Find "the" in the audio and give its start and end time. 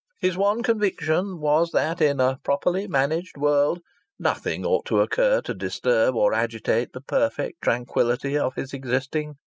6.93-7.01